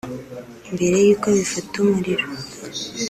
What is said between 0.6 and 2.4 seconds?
mbere yuko bifata umuriro